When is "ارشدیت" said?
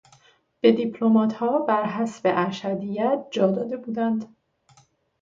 2.25-3.19